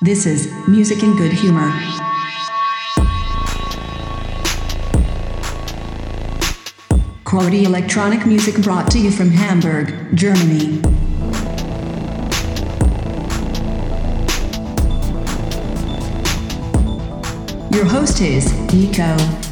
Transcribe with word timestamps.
This 0.00 0.26
is 0.26 0.46
Music 0.68 1.02
in 1.02 1.16
Good 1.16 1.32
Humor. 1.32 1.72
Quality 7.24 7.64
electronic 7.64 8.24
music 8.24 8.62
brought 8.62 8.88
to 8.92 9.00
you 9.00 9.10
from 9.10 9.32
Hamburg, 9.32 10.16
Germany. 10.16 10.76
Your 17.76 17.84
host 17.84 18.20
is 18.20 18.52
Nico. 18.72 19.47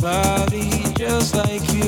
somebody 0.00 0.70
just 0.94 1.34
like 1.36 1.74
you. 1.74 1.79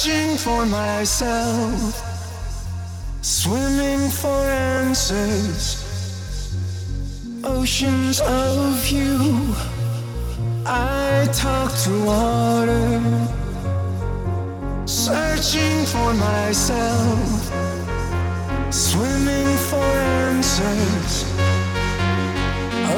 Searching 0.00 0.36
for 0.36 0.64
myself, 0.66 1.94
swimming 3.20 4.08
for 4.08 4.42
answers, 4.78 5.62
oceans 7.44 8.20
of 8.20 8.86
you. 8.88 9.54
I 10.66 11.28
talk 11.32 11.70
to 11.84 12.04
water, 12.04 13.00
searching 14.86 15.84
for 15.86 16.14
myself, 16.14 17.52
swimming 18.72 19.50
for 19.70 19.90
answers, 20.26 21.24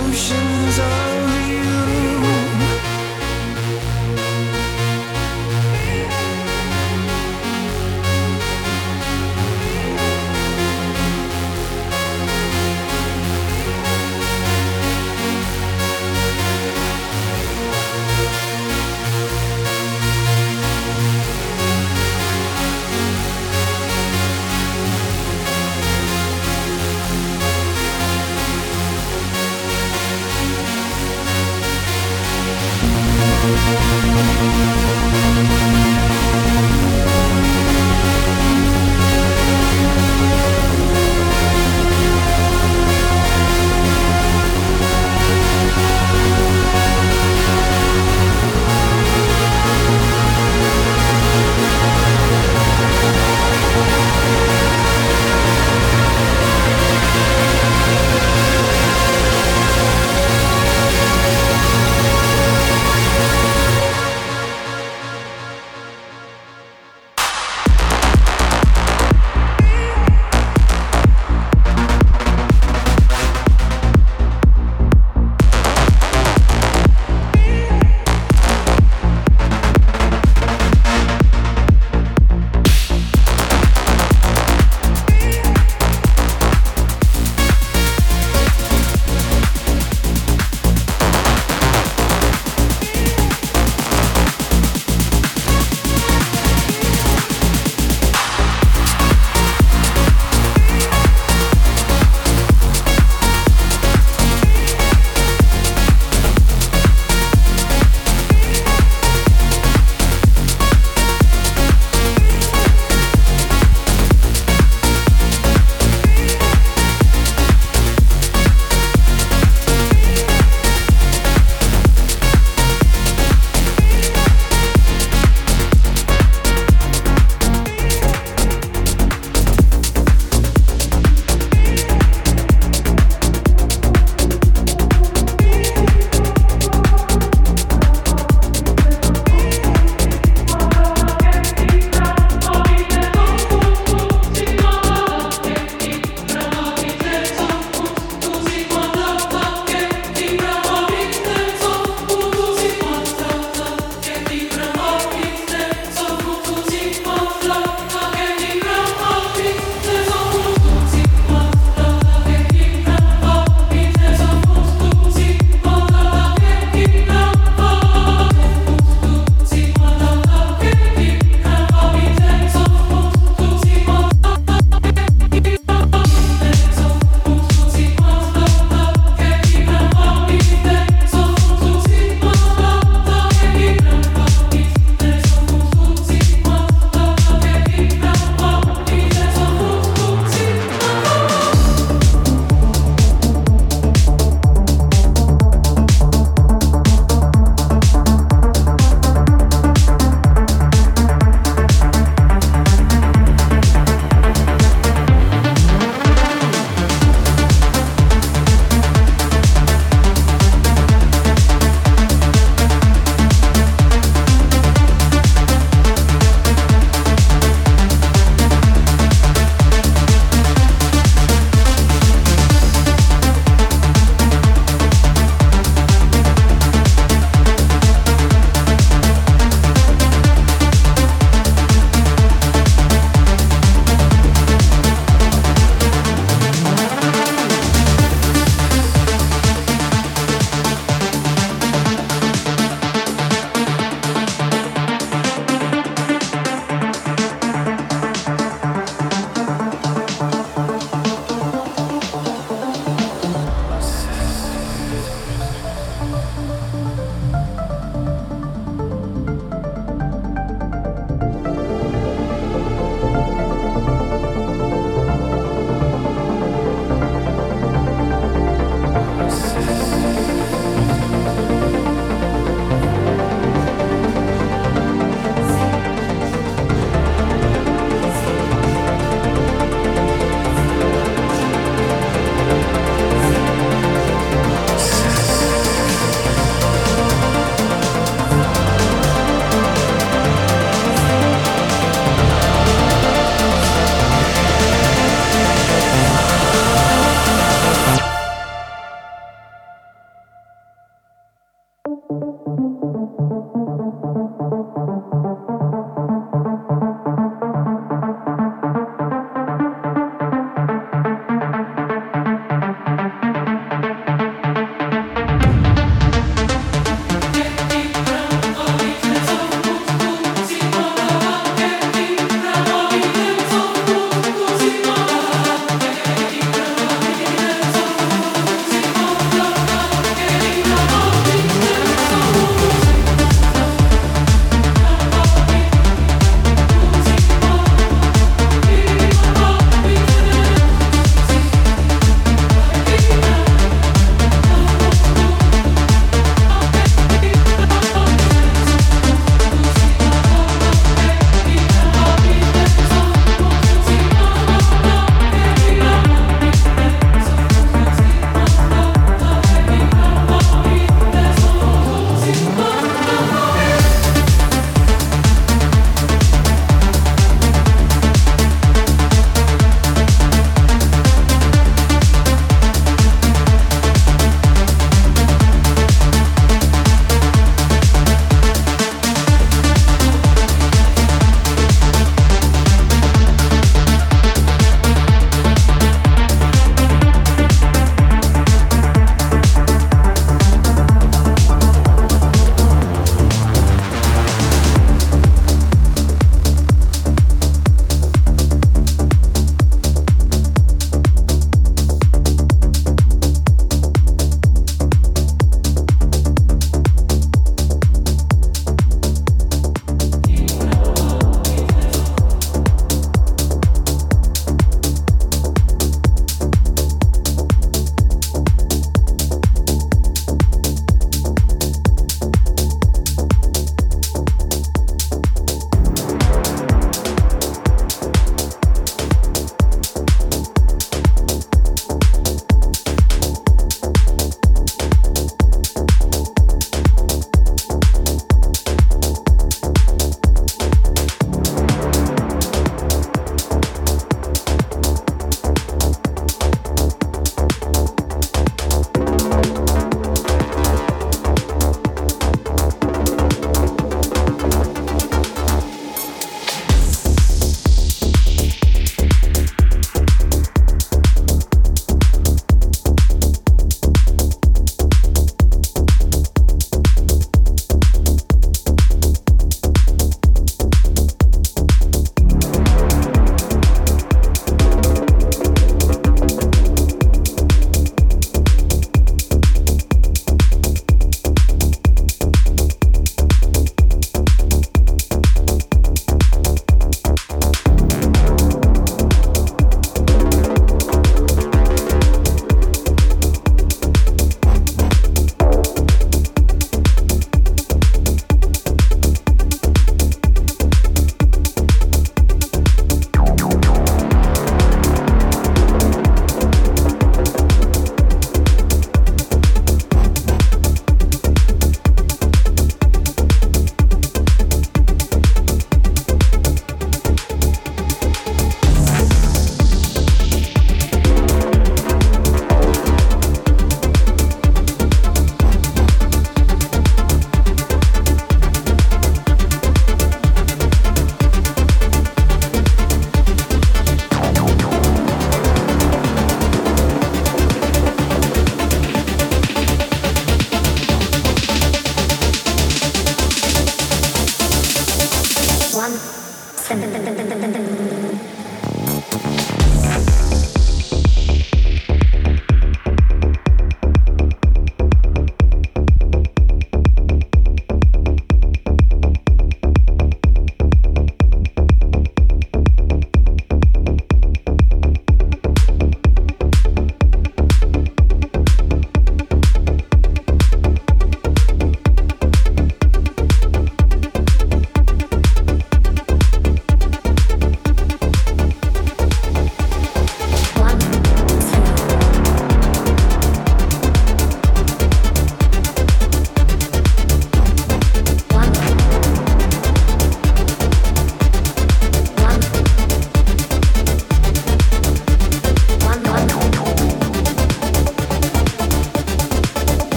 oceans 0.00 0.78
of 0.78 1.48
you. 1.50 1.77